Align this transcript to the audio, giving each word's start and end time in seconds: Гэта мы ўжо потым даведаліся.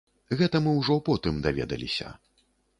Гэта 0.39 0.61
мы 0.67 0.73
ўжо 0.79 0.97
потым 1.11 1.39
даведаліся. 1.45 2.13